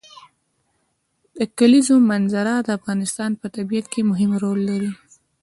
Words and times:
د 1.37 1.39
کلیزو 1.57 1.95
منظره 2.11 2.53
د 2.61 2.69
افغانستان 2.79 3.31
په 3.39 3.47
طبیعت 3.55 3.85
کې 3.93 4.01
مهم 4.11 4.31
رول 4.43 4.59
لري. 4.69 4.91